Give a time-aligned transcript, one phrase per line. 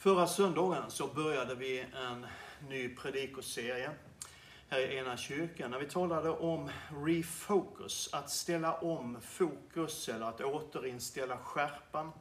[0.00, 2.26] Förra söndagen så började vi en
[2.68, 3.90] ny predikoserie
[4.68, 6.70] här i Ena kyrkan när vi talade om
[7.04, 12.12] refocus, att ställa om fokus eller att återinställa skärpan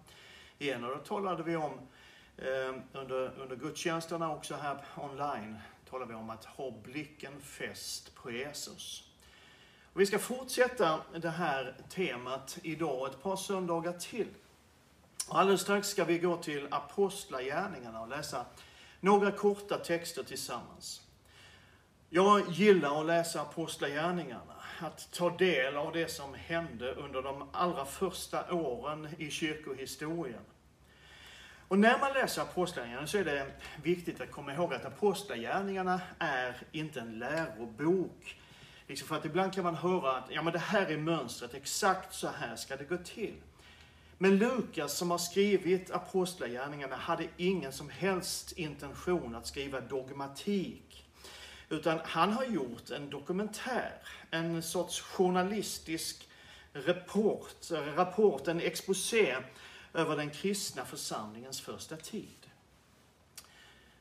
[0.58, 0.84] igen.
[0.84, 1.72] Och då talade vi om
[2.38, 5.58] eh, under, under gudstjänsterna också här online,
[5.90, 9.04] talade vi om att ha blicken fäst på Jesus.
[9.94, 14.28] Och vi ska fortsätta det här temat idag ett par söndagar till.
[15.32, 18.46] Alldeles strax ska vi gå till Apostlagärningarna och läsa
[19.00, 21.02] några korta texter tillsammans.
[22.10, 27.86] Jag gillar att läsa Apostlagärningarna, att ta del av det som hände under de allra
[27.86, 30.42] första åren i kyrkohistorien.
[31.68, 33.52] Och när man läser Apostlagärningarna så är det
[33.84, 38.40] viktigt att komma ihåg att Apostlagärningarna är inte en lärobok.
[38.88, 42.14] Liksom för att ibland kan man höra att ja, men det här är mönstret, exakt
[42.14, 43.36] så här ska det gå till.
[44.22, 51.06] Men Lukas som har skrivit Apostlagärningarna hade ingen som helst intention att skriva dogmatik.
[51.70, 53.92] Utan han har gjort en dokumentär,
[54.32, 56.28] en sorts journalistisk
[56.74, 59.38] rapport, rapport en exposé
[59.94, 62.48] över den kristna församlingens första tid.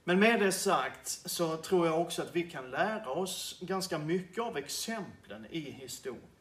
[0.05, 4.45] Men med det sagt så tror jag också att vi kan lära oss ganska mycket
[4.45, 6.38] av exemplen i historien.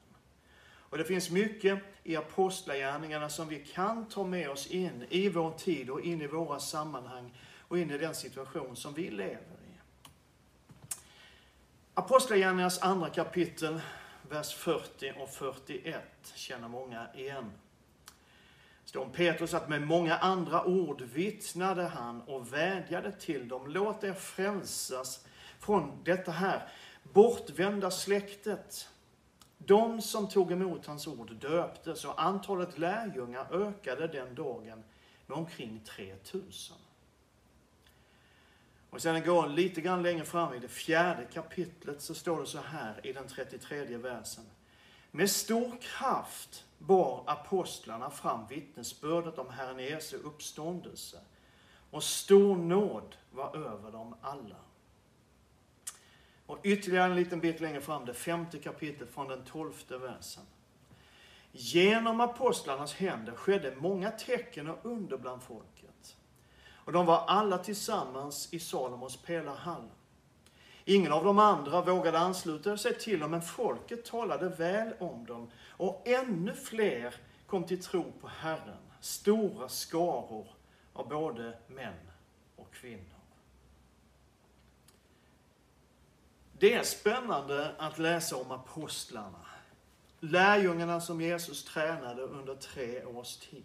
[0.89, 5.51] Och det finns mycket i Apostlagärningarna som vi kan ta med oss in i vår
[5.51, 7.31] tid och in i våra sammanhang
[7.67, 9.79] och in i den situation som vi lever i.
[11.93, 13.81] Apostlagärningarnas andra kapitel,
[14.29, 16.01] vers 40 och 41
[16.35, 17.51] känner många igen.
[18.83, 23.67] Det står om Petrus att med många andra ord vittnade han och vädjade till dem.
[23.67, 25.25] Låt er frälsas
[25.59, 26.69] från detta här
[27.03, 28.89] bortvända släktet.
[29.57, 34.83] De som tog emot hans ord döptes och antalet lärjungar ökade den dagen
[35.25, 36.77] med omkring 3000.
[38.89, 42.59] Och sen går lite grann längre fram i det fjärde kapitlet så står det så
[42.59, 44.43] här i den 33 versen.
[45.11, 51.17] Med stor kraft bar apostlarna fram vittnesbördet om Herren Jesu uppståndelse
[51.91, 54.55] och stor nåd var över dem alla.
[56.47, 60.43] Och ytterligare en liten bit längre fram, det femte kapitlet från den tolfte versen.
[61.51, 66.17] Genom apostlarnas händer skedde många tecken och under bland folket.
[66.69, 69.89] Och de var alla tillsammans i Salomos pelarhall.
[70.85, 75.51] Ingen av de andra vågade ansluta sig till dem, men folket talade väl om dem.
[75.69, 77.15] Och ännu fler
[77.47, 80.47] kom till tro på Herren, stora skaror
[80.93, 82.11] av både män
[82.55, 83.16] och kvinnor.
[86.59, 89.45] Det är spännande att läsa om apostlarna.
[90.19, 93.63] Lärjungarna som Jesus tränade under tre års tid.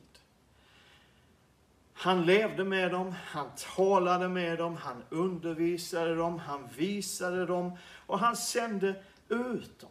[1.92, 8.18] Han levde med dem, han talade med dem, han undervisade dem, han visade dem och
[8.18, 9.90] han sände ut dem.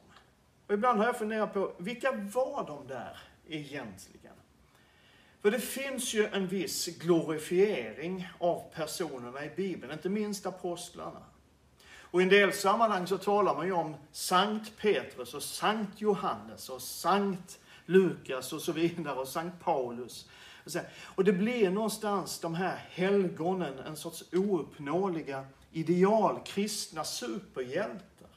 [0.68, 4.36] Och ibland har jag funderat på, vilka var de där egentligen?
[5.42, 11.24] För det finns ju en viss glorifiering av personerna i Bibeln, inte minst apostlarna.
[12.12, 16.70] Och i en del sammanhang så talar man ju om Sankt Petrus och Sankt Johannes
[16.70, 20.30] och Sankt Lukas och så vidare och Sankt Paulus.
[21.02, 28.30] Och det blir någonstans de här helgonen en sorts ouppnåeliga ideal, kristna superhjältar.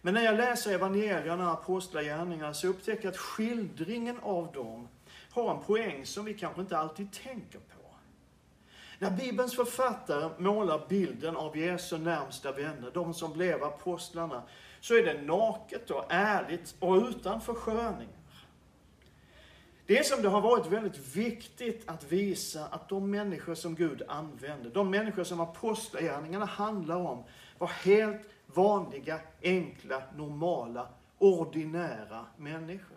[0.00, 4.88] Men när jag läser evangelierna och apostlagärningarna så upptäcker jag att skildringen av dem
[5.30, 7.75] har en poäng som vi kanske inte alltid tänker på.
[8.98, 14.42] När Bibelns författare målar bilden av Jesu närmsta vänner, de som blev apostlarna,
[14.80, 18.12] så är det naket och ärligt och utan försköningar.
[19.86, 24.02] Det är som det har varit väldigt viktigt att visa att de människor som Gud
[24.08, 27.24] använder, de människor som apostlagärningarna handlar om,
[27.58, 30.88] var helt vanliga, enkla, normala,
[31.18, 32.96] ordinära människor.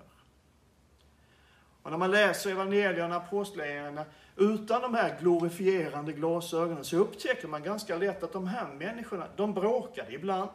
[1.84, 4.06] Och när man läser evangelierna och apostlagärningarna
[4.40, 9.54] utan de här glorifierande glasögonen så upptäcker man ganska lätt att de här människorna, de
[9.54, 10.50] bråkade ibland.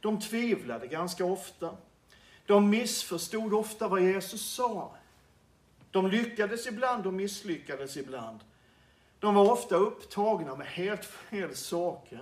[0.00, 1.76] De tvivlade ganska ofta.
[2.46, 4.94] De missförstod ofta vad Jesus sa.
[5.90, 8.40] De lyckades ibland och misslyckades ibland.
[9.18, 12.20] De var ofta upptagna med helt fel saker.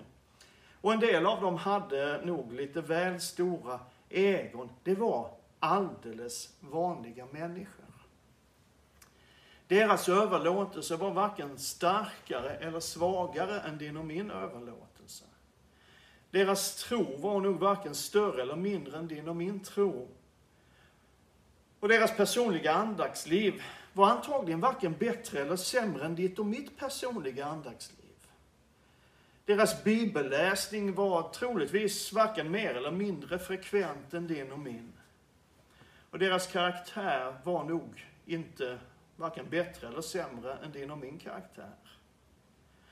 [0.81, 4.69] Och en del av dem hade nog lite väl stora egon.
[4.83, 7.82] Det var alldeles vanliga människor.
[9.73, 15.25] Deras överlåtelse var varken starkare eller svagare än din och min överlåtelse.
[16.31, 20.09] Deras tro var nog varken större eller mindre än din och min tro.
[21.81, 27.47] Och deras personliga andaktsliv var antagligen varken bättre eller sämre än ditt och mitt personliga
[27.47, 28.17] andaktsliv.
[29.45, 34.93] Deras bibelläsning var troligtvis varken mer eller mindre frekvent än din och min.
[36.11, 38.79] Och deras karaktär var nog inte
[39.23, 41.75] varken bättre eller sämre än din och min karaktär.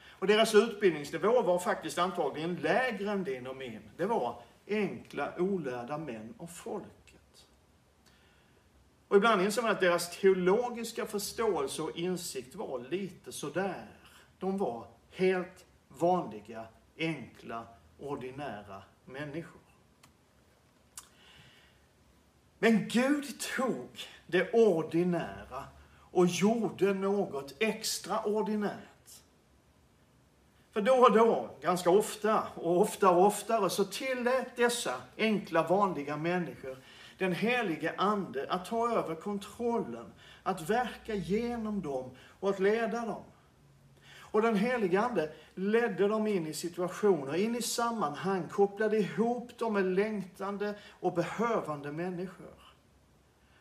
[0.09, 3.91] Och deras utbildningsnivå var faktiskt antagligen lägre än din och min.
[3.97, 7.47] Det var enkla, olärda män och folket.
[9.09, 13.87] Och ibland inser man att deras teologiska förståelse och insikt var lite sådär.
[14.39, 16.67] De var helt vanliga,
[16.99, 17.67] enkla,
[17.99, 19.61] ordinära människor.
[22.59, 23.89] Men Gud tog
[24.27, 25.65] det ordinära
[26.13, 28.75] och gjorde något extraordinärt.
[30.73, 36.17] För då och då, ganska ofta och oftare och oftare, så tillät dessa enkla vanliga
[36.17, 36.77] människor
[37.21, 40.13] den helige Ande att ta över kontrollen,
[40.43, 42.11] att verka genom dem
[42.41, 43.23] och att leda dem.
[44.19, 49.73] Och den helige Ande ledde dem in i situationer, in i sammanhang, kopplade ihop dem
[49.73, 52.60] med längtande och behövande människor.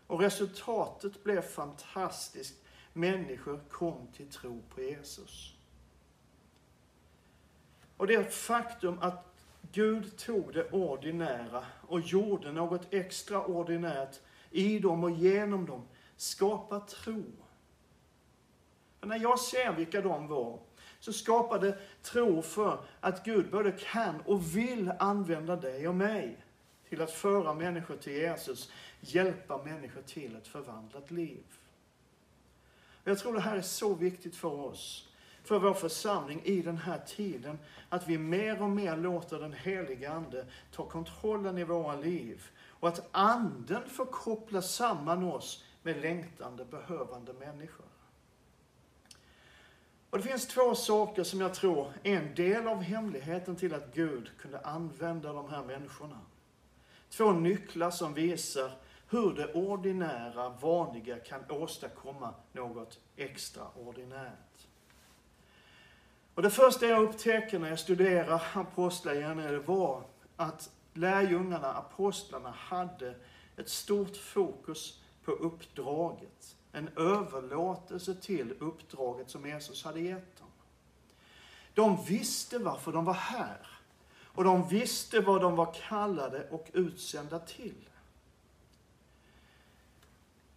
[0.10, 2.64] Och resultatet blev fantastiskt.
[2.94, 5.54] Människor kom till tro på Jesus.
[7.98, 9.26] Och det faktum att
[9.72, 14.20] Gud tog det ordinära och gjorde något extraordinärt
[14.52, 17.24] i dem och genom dem skapar tro.
[19.00, 20.60] För när jag ser vilka de var
[21.00, 26.38] så skapade tro för att Gud både kan och vill använda dig och mig
[26.90, 31.44] till att föra människor till Jesus, hjälpa människor till ett förvandlat liv.
[33.04, 35.10] Jag tror det här är så viktigt för oss
[35.44, 37.60] för vår församling i den här tiden.
[37.90, 42.50] Att vi mer och mer låter den helige Ande ta kontrollen i våra liv.
[42.68, 47.86] Och att Anden får koppla samman oss med längtande, behövande människor.
[50.10, 53.94] Och det finns två saker som jag tror är en del av hemligheten till att
[53.94, 56.20] Gud kunde använda de här människorna.
[57.10, 58.72] Två nycklar som visar
[59.10, 64.68] hur det ordinära, vanliga kan åstadkomma något extraordinärt.
[66.36, 70.04] Och det första jag upptäcker när jag studerar apostlagärningarna var
[70.36, 73.16] att lärjungarna, apostlarna, hade
[73.58, 76.56] ett stort fokus på uppdraget.
[76.72, 80.48] En överlåtelse till uppdraget som Jesus hade gett dem.
[81.74, 83.69] De visste varför de var här.
[84.40, 87.90] Och de visste vad de var kallade och utsända till.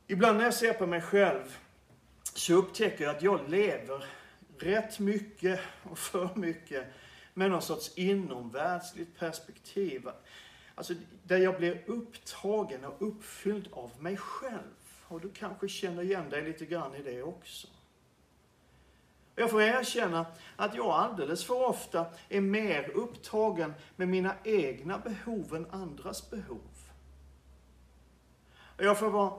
[0.06, 1.56] Ibland när jag ser på mig själv
[2.22, 4.04] så upptäcker jag att jag lever
[4.58, 6.86] rätt mycket och för mycket
[7.34, 10.08] med någon sorts inomvärldsligt perspektiv.
[10.74, 15.00] Alltså där jag blir upptagen och uppfylld av mig själv.
[15.08, 17.68] Och du kanske känner igen dig lite grann i det också.
[19.34, 20.26] Jag får erkänna
[20.56, 26.60] att jag alldeles för ofta är mer upptagen med mina egna behov än andras behov.
[28.76, 29.32] Jag får vara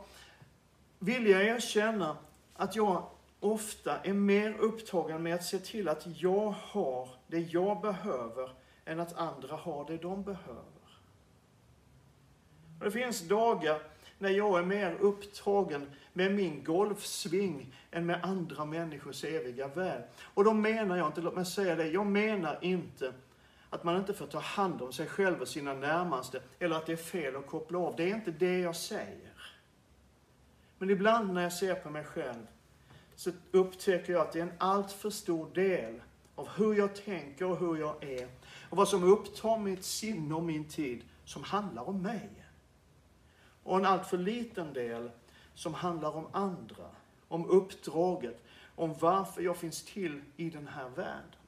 [1.00, 2.18] vilja erkänna
[2.56, 3.10] att jag
[3.40, 8.50] ofta är mer upptagen med att se till att jag har det jag behöver
[8.86, 10.64] än att andra har det de behöver.
[12.80, 18.66] Och det finns dagar när jag är mer upptagen med min golfsving än med andra
[18.66, 20.02] människors eviga väl.
[20.22, 23.14] Och då menar jag inte, låt mig säga det, jag menar inte
[23.70, 26.92] att man inte får ta hand om sig själv och sina närmaste, eller att det
[26.92, 27.96] är fel att koppla av.
[27.96, 29.34] Det är inte det jag säger.
[30.78, 32.48] Men ibland när jag ser på mig själv
[33.16, 36.02] så upptäcker jag att det är en alltför stor del
[36.36, 38.28] av hur jag tänker och hur jag är
[38.70, 42.30] och vad som upptar mitt sinne och min tid som handlar om mig.
[43.64, 45.12] Och en alltför liten del
[45.56, 46.86] som handlar om andra,
[47.28, 48.44] om uppdraget,
[48.76, 51.40] om varför jag finns till i den här världen.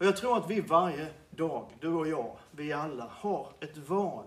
[0.00, 4.26] Och jag tror att vi varje dag, du och jag, vi alla, har ett val.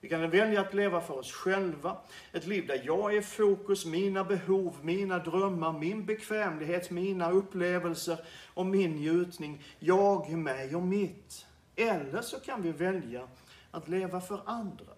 [0.00, 1.96] Vi kan välja att leva för oss själva,
[2.32, 8.18] ett liv där jag är fokus, mina behov, mina drömmar, min bekvämlighet, mina upplevelser
[8.54, 11.46] och min njutning, jag, mig och mitt.
[11.76, 13.28] Eller så kan vi välja
[13.70, 14.94] att leva för andra.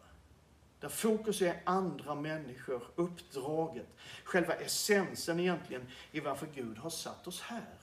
[0.81, 3.88] Där fokus är andra människor, uppdraget,
[4.25, 7.79] själva essensen egentligen i varför Gud har satt oss här.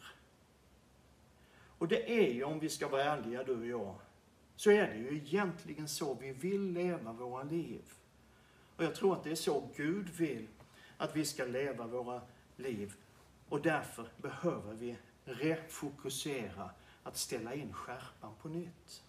[1.78, 3.96] Och det är ju, om vi ska vara ärliga du och jag,
[4.56, 7.82] så är det ju egentligen så vi vill leva våra liv.
[8.76, 10.48] Och jag tror att det är så Gud vill
[10.98, 12.22] att vi ska leva våra
[12.56, 12.94] liv.
[13.50, 16.70] Och därför behöver vi refokusera,
[17.04, 19.04] att ställa in skärpan på nytt.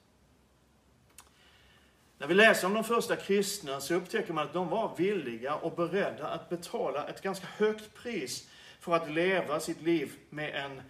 [2.20, 5.72] När vi läser om de första kristna så upptäcker man att de var villiga och
[5.72, 8.48] beredda att betala ett ganska högt pris
[8.80, 10.82] för att leva sitt liv med en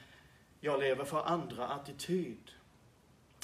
[0.60, 2.50] jag lever för andra attityd.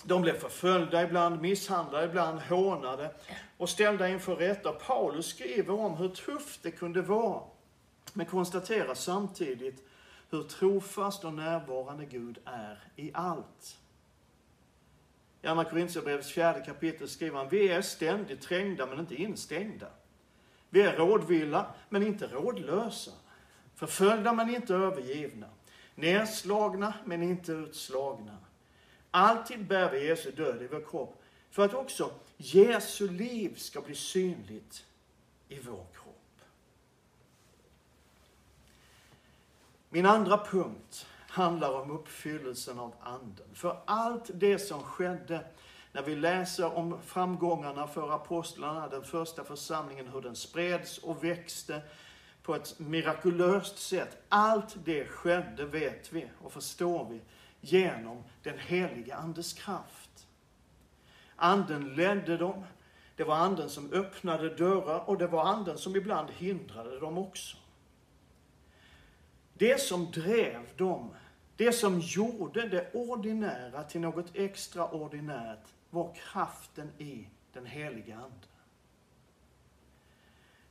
[0.05, 3.15] De blev förföljda ibland, misshandlade ibland, hånade
[3.57, 4.73] och ställda inför rätta.
[4.73, 7.43] Paulus skriver om hur tufft det kunde vara,
[8.13, 9.85] men konstaterar samtidigt
[10.31, 13.79] hur trofast och närvarande Gud är i allt.
[15.47, 19.87] I Andra Korintierbrevets fjärde kapitel skriver han, vi är ständigt trängda men inte instängda.
[20.71, 23.11] Vi är rådvilla men inte rådlösa.
[23.75, 25.47] Förföljda men inte övergivna.
[25.95, 28.37] Nedslagna men inte utslagna.
[29.11, 33.95] Alltid bär vi Jesu död i vår kropp för att också Jesu liv ska bli
[33.95, 34.85] synligt
[35.49, 36.41] i vår kropp.
[39.89, 43.55] Min andra punkt handlar om uppfyllelsen av Anden.
[43.55, 45.45] För allt det som skedde
[45.93, 51.83] när vi läser om framgångarna för apostlarna, den första församlingen, hur den spreds och växte
[52.43, 54.23] på ett mirakulöst sätt.
[54.29, 57.21] Allt det skedde, vet vi och förstår vi,
[57.61, 60.27] genom den heliga Andes kraft.
[61.37, 62.65] Anden ledde dem,
[63.17, 67.57] det var Anden som öppnade dörrar och det var Anden som ibland hindrade dem också.
[69.59, 71.11] Det som drev dem,
[71.57, 78.47] det som gjorde det ordinära till något extraordinärt var kraften i den heliga Ande.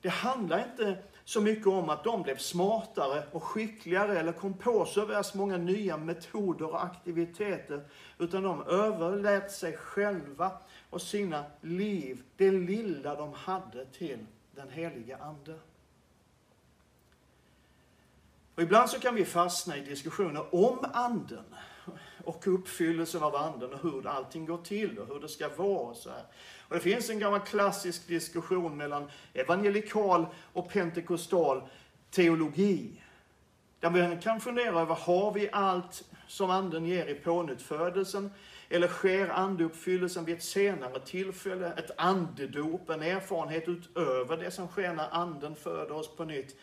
[0.02, 4.86] Det handlar inte så mycket om att de blev smartare och skickligare eller kom på
[4.86, 7.82] så värst många nya metoder och aktiviteter,
[8.20, 10.52] utan de överlät sig själva
[10.90, 14.26] och sina liv, det lilla de hade till
[14.56, 15.60] den heliga Ande.
[18.56, 21.56] Och ibland så kan vi fastna i diskussioner om anden
[22.24, 25.80] och uppfyllelsen av anden och hur allting går till och hur det ska vara.
[25.80, 26.24] Och så här.
[26.68, 31.62] Och det finns en gammal klassisk diskussion mellan evangelikal och pentekostal
[32.12, 33.02] teologi.
[33.80, 38.32] Där man kan fundera över, har vi allt som anden ger i pånyttfödelsen?
[38.70, 41.74] Eller sker andeuppfyllelsen vid ett senare tillfälle?
[41.78, 46.56] Ett andedop, en erfarenhet utöver det som sker när anden föder oss på nytt?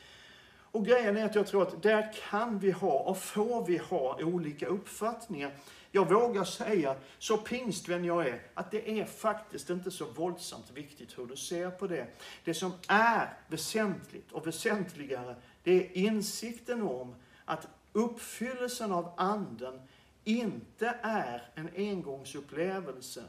[0.72, 4.18] Och grejen är att jag tror att där kan vi ha och får vi ha
[4.22, 5.52] olika uppfattningar.
[5.90, 11.18] Jag vågar säga, så pingstvän jag är, att det är faktiskt inte så våldsamt viktigt
[11.18, 12.06] hur du ser på det.
[12.44, 17.14] Det som är väsentligt och väsentligare, det är insikten om
[17.44, 19.80] att uppfyllelsen av anden
[20.24, 23.24] inte är en engångsupplevelse,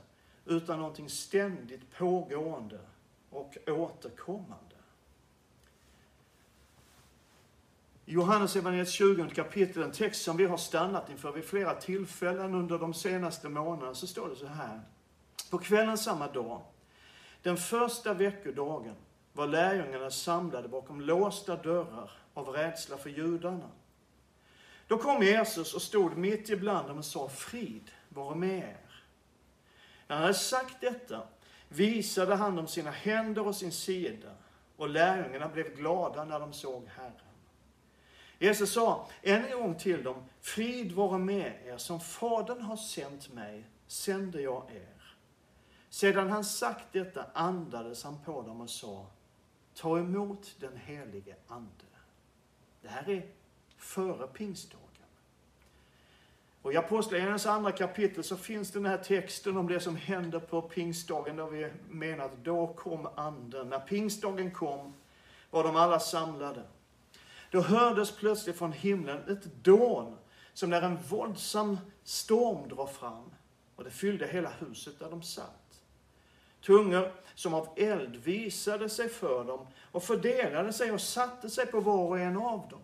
[0.46, 2.80] utan någonting ständigt pågående
[3.30, 4.73] och återkommande.
[8.06, 12.56] I Johannes evangeliet 20 kapitel, en text som vi har stannat inför vid flera tillfällen
[12.56, 14.82] under de senaste månaderna, så står det så här.
[15.50, 16.62] På kvällen samma dag,
[17.42, 18.96] den första veckodagen,
[19.34, 23.70] var lärjungarna samlade bakom låsta dörrar av rädsla för judarna.
[24.88, 29.04] Då kom Jesus och stod mitt ibland dem och sa, frid vare med er.
[30.08, 31.22] När han hade sagt detta
[31.70, 34.32] visade han dem sina händer och sin sida,
[34.78, 37.33] och lärjungarna blev glada när de såg Herren.
[38.44, 43.34] Jesus sa än en gång till dem, frid vare med er, som Fadern har sänt
[43.34, 45.16] mig, sänder jag er.
[45.90, 49.06] Sedan han sagt detta andades han på dem och sa,
[49.76, 51.86] ta emot den helige Ande.
[52.82, 53.28] Det här är
[53.78, 54.88] före pingstdagen.
[56.62, 60.62] Och i Apostlagärningarnas andra kapitel så finns den här texten om det som händer på
[60.62, 63.70] pingstdagen, där vi menar att då kom Anden.
[63.70, 64.94] När pingstdagen kom
[65.50, 66.64] var de alla samlade.
[67.54, 70.18] Då hördes plötsligt från himlen ett dån,
[70.54, 73.34] som när en våldsam storm drar fram,
[73.76, 75.82] och det fyllde hela huset där de satt.
[76.62, 81.80] Tungor som av eld visade sig för dem och fördelade sig och satte sig på
[81.80, 82.82] var och en av dem.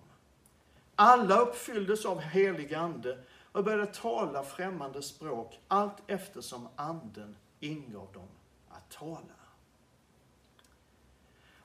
[0.96, 8.30] Alla uppfylldes av helig ande och började tala främmande språk allt eftersom anden ingav dem
[8.70, 9.39] att tala.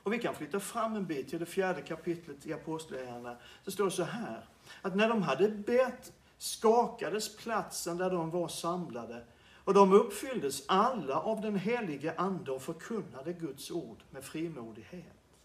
[0.04, 3.36] Och vi kan flytta fram en bit till det fjärde kapitlet i Apostlagärningarna.
[3.64, 4.48] Så står det så här,
[4.82, 9.24] att när de hade bett skakades platsen där de var samlade
[9.64, 15.38] och de uppfylldes alla av den helige Ande och förkunnade Guds ord med frimodighet.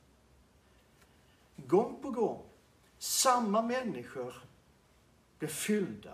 [1.55, 2.41] Gång på gång,
[2.97, 4.33] samma människor
[5.39, 6.13] blev fyllda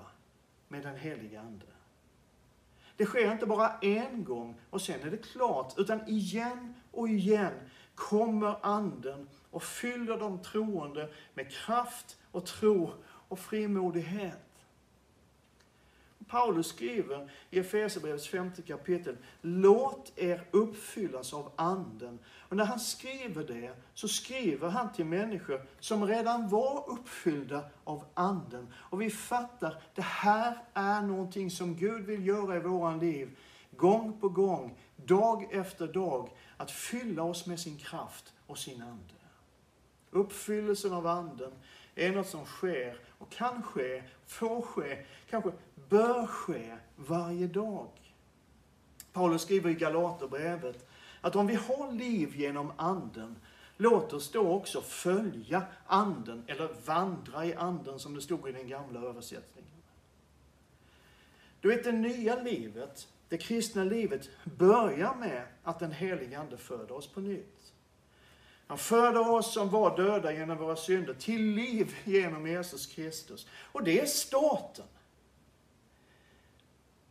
[0.67, 1.65] med den helige Ande.
[2.97, 7.53] Det sker inte bara en gång och sen är det klart, utan igen och igen
[7.95, 12.91] kommer Anden och fyller de troende med kraft och tro
[13.27, 14.39] och frimodighet.
[16.27, 22.19] Paulus skriver i Efesierbrevets femte kapitel, låt er uppfyllas av anden.
[22.49, 28.03] Och när han skriver det så skriver han till människor som redan var uppfyllda av
[28.13, 28.73] anden.
[28.75, 33.37] Och vi fattar, det här är någonting som Gud vill göra i våran liv,
[33.71, 39.13] gång på gång, dag efter dag, att fylla oss med sin kraft och sin ande.
[40.11, 41.51] Uppfyllelsen av anden
[41.95, 45.51] är något som sker och kan ske, får ske, kanske
[45.89, 47.89] bör ske varje dag.
[49.13, 50.87] Paulus skriver i Galaterbrevet
[51.21, 53.35] att om vi har liv genom anden,
[53.77, 58.67] låt oss då också följa anden, eller vandra i anden som det stod i den
[58.67, 59.71] gamla översättningen.
[61.61, 66.91] Du vet, det nya livet, det kristna livet, börjar med att den helige Ande föder
[66.91, 67.73] oss på nytt.
[68.67, 73.47] Han föder oss som var döda genom våra synder till liv genom Jesus Kristus.
[73.71, 74.85] Och det är starten.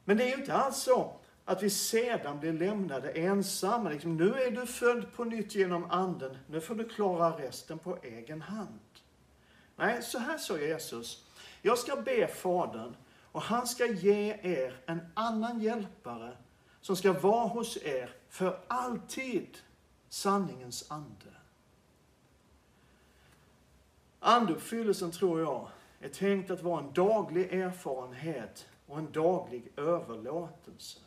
[0.05, 3.91] Men det är ju inte alls så att vi sedan blir lämnade ensamma.
[3.91, 7.99] Liksom, nu är du född på nytt genom anden, nu får du klara resten på
[8.03, 8.81] egen hand.
[9.77, 11.27] Nej, så här sa Jesus.
[11.63, 12.95] Jag ska be Fadern
[13.35, 16.37] och han ska ge er en annan hjälpare
[16.81, 19.59] som ska vara hos er för alltid,
[20.09, 21.35] sanningens ande.
[24.19, 25.69] Anduppfyllelsen tror jag
[26.01, 31.01] är tänkt att vara en daglig erfarenhet och en daglig överlåtelse.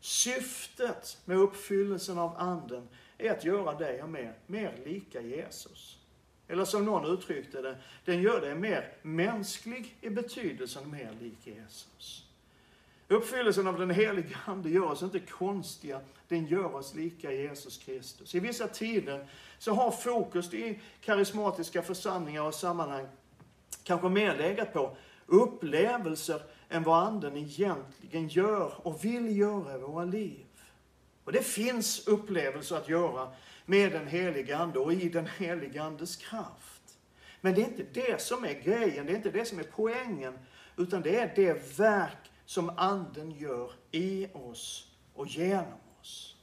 [0.00, 6.03] Syftet med uppfyllelsen av anden är att göra dig och mig mer lika Jesus.
[6.48, 12.24] Eller som någon uttryckte det, den gör dig mer mänsklig i betydelsen mer lik Jesus.
[13.08, 18.34] Uppfyllelsen av den heliga Ande gör oss inte konstiga, den gör oss lika Jesus Kristus.
[18.34, 19.26] I vissa tider
[19.58, 23.06] så har fokus i karismatiska församlingar och sammanhang
[23.84, 30.04] kanske mer legat på upplevelser än vad Anden egentligen gör och vill göra i våra
[30.04, 30.46] liv.
[31.24, 33.28] Och det finns upplevelser att göra
[33.66, 36.98] med den helige Ande och i den helige Andes kraft.
[37.40, 40.38] Men det är inte det som är grejen, det är inte det som är poängen,
[40.76, 46.36] utan det är det verk som Anden gör i oss och genom oss.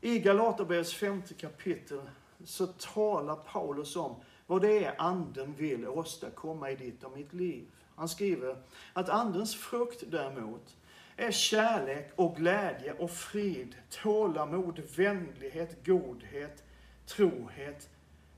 [0.00, 2.00] I Galaterbrevets femte kapitel
[2.44, 4.16] så talar Paulus om
[4.46, 7.66] vad det är Anden vill åstadkomma i ditt och mitt liv.
[7.96, 10.76] Han skriver att Andens frukt däremot
[11.16, 16.64] är kärlek och glädje och frid, tålamod, vänlighet, godhet,
[17.06, 17.88] trohet,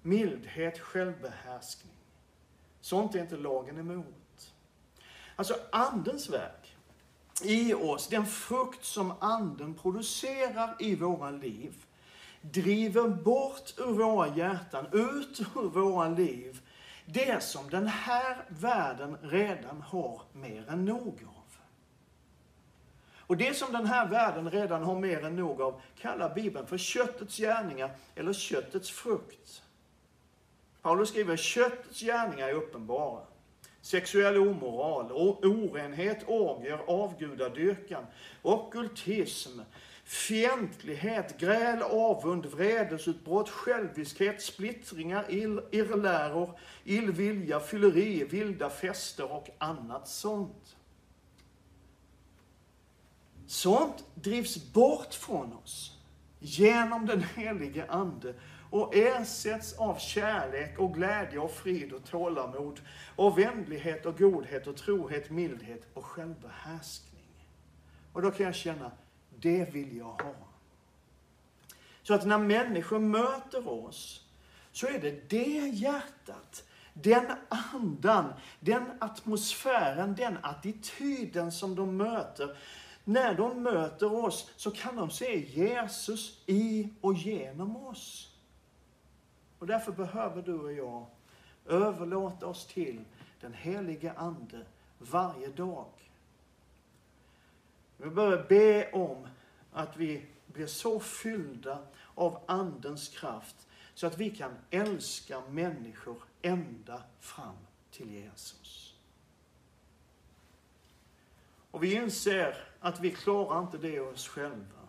[0.02, 1.96] mildhet, självbehärskning.
[2.80, 4.54] Sånt är inte lagen emot.
[5.36, 6.76] Alltså Andens verk
[7.42, 11.74] i oss, den frukt som Anden producerar i våra liv,
[12.40, 16.60] driver bort ur våra hjärtan, ut ur våra liv,
[17.06, 21.35] det som den här världen redan har mer än nog av.
[23.26, 26.78] Och det som den här världen redan har mer än nog av kallar Bibeln för
[26.78, 29.62] köttets gärningar eller köttets frukt.
[30.82, 33.20] Paulus skriver köttets gärningar är uppenbara.
[33.80, 35.12] Sexuell omoral,
[35.42, 38.06] orenhet, orgier, avgudadyrkan,
[38.42, 39.60] ockultism,
[40.04, 45.24] fientlighet, gräl, avund, vredesutbrott, själviskhet, splittringar,
[45.70, 50.75] irrläror, illvilja, fylleri, vilda fester och annat sånt.
[53.46, 55.98] Sånt drivs bort från oss
[56.38, 58.34] genom den helige Ande
[58.70, 62.80] och ersätts av kärlek och glädje och frid och tålamod
[63.16, 67.46] och vänlighet och godhet och trohet, mildhet och självbehärskning.
[68.12, 68.90] Och då kan jag känna,
[69.38, 70.34] det vill jag ha.
[72.02, 74.26] Så att när människor möter oss
[74.72, 77.26] så är det det hjärtat, den
[77.72, 82.56] andan, den atmosfären, den attityden som de möter.
[83.08, 88.36] När de möter oss så kan de se Jesus i och genom oss.
[89.58, 91.06] Och därför behöver du och jag
[91.66, 93.04] överlåta oss till
[93.40, 94.66] den helige Ande
[94.98, 95.86] varje dag.
[97.96, 99.28] Vi behöver be om
[99.72, 101.78] att vi blir så fyllda
[102.14, 107.56] av Andens kraft så att vi kan älska människor ända fram
[107.90, 108.94] till Jesus.
[111.70, 114.88] Och vi inser att vi klarar inte det oss själva.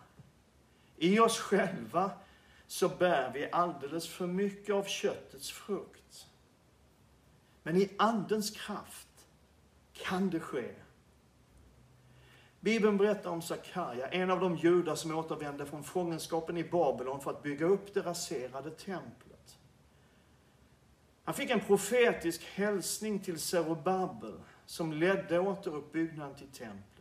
[0.96, 2.10] I oss själva
[2.66, 6.26] så bär vi alldeles för mycket av köttets frukt.
[7.62, 9.26] Men i Andens kraft
[9.92, 10.74] kan det ske.
[12.60, 17.30] Bibeln berättar om Sakarja, en av de judar som återvände från fångenskapen i Babylon för
[17.30, 19.58] att bygga upp det raserade templet.
[21.24, 26.97] Han fick en profetisk hälsning till Zerubabel som ledde återuppbyggnaden till templet.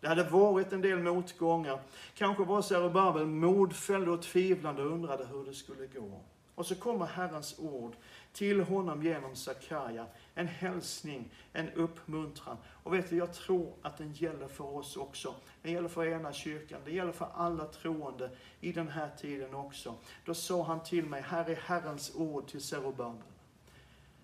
[0.00, 1.80] Det hade varit en del motgångar.
[2.14, 6.20] Kanske var Zerubabel modfälld och tvivlande och undrade hur det skulle gå.
[6.54, 7.96] Och så kommer Herrens ord
[8.32, 10.06] till honom genom Sakarja.
[10.34, 12.56] En hälsning, en uppmuntran.
[12.82, 15.34] Och vet du, jag tror att den gäller för oss också.
[15.62, 19.94] Den gäller för ena kyrkan, det gäller för alla troende i den här tiden också.
[20.24, 23.22] Då sa han till mig, här är Herrens ord till Zerubabel.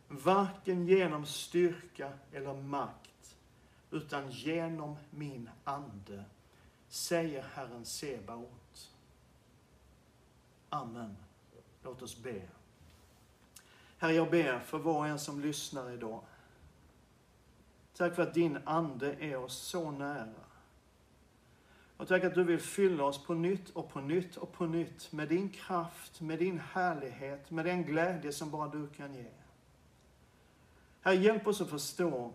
[0.09, 3.11] Varken genom styrka eller makt,
[3.91, 6.25] utan genom min ande,
[6.89, 8.91] säger Herren Sebaot.
[10.69, 11.17] Amen.
[11.83, 12.43] Låt oss be.
[13.99, 16.23] Herre, jag ber för var och en som lyssnar idag.
[17.97, 20.47] Tack för att din Ande är oss så nära.
[21.97, 25.13] Och tack att du vill fylla oss på nytt och på nytt och på nytt
[25.13, 29.31] med din kraft, med din härlighet, med den glädje som bara du kan ge.
[31.01, 32.33] Herre, hjälp oss att förstå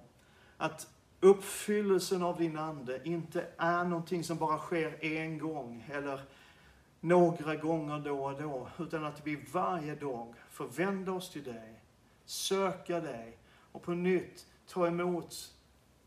[0.58, 0.88] att
[1.22, 6.22] uppfyllelsen av din Ande inte är någonting som bara sker en gång eller
[7.00, 11.82] några gånger då och då, utan att vi varje dag får vända oss till dig,
[12.26, 13.38] söka dig
[13.72, 15.54] och på nytt ta emot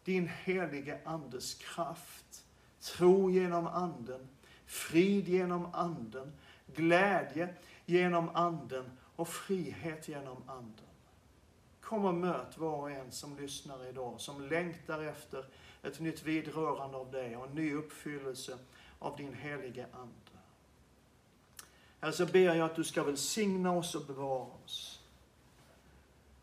[0.04, 2.44] din helige Andes kraft.
[2.80, 4.28] Tro genom Anden,
[4.66, 6.32] frid genom Anden,
[6.74, 7.54] glädje
[7.86, 10.93] genom Anden och frihet genom Anden.
[11.94, 15.44] Kom och möt var och en som lyssnar idag, som längtar efter
[15.82, 18.58] ett nytt vidrörande av dig och en ny uppfyllelse
[18.98, 20.40] av din helige Ande.
[22.00, 25.02] Herre, så ber jag att du ska välsigna oss och bevara oss.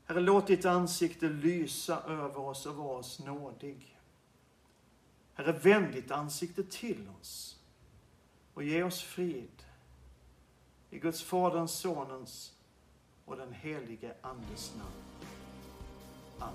[0.06, 3.98] Herre, låt ditt ansikte lysa över oss och vara oss nådig.
[5.34, 7.60] Herre, vänd ditt ansikte till oss
[8.54, 9.64] och ge oss frid.
[10.90, 12.54] I Guds Faderns, Sonens
[13.26, 15.12] och den helige Andes namn.
[16.42, 16.50] あ